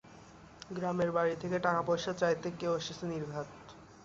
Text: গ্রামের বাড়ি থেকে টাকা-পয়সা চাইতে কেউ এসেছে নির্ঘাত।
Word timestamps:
গ্রামের 0.69 1.09
বাড়ি 1.11 1.33
থেকে 1.35 1.57
টাকা-পয়সা 1.59 2.11
চাইতে 2.13 2.47
কেউ 2.59 2.71
এসেছে 2.75 3.05
নির্ঘাত। 3.07 3.47